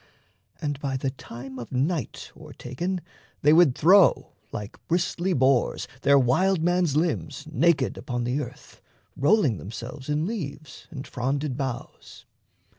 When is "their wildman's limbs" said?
6.01-7.45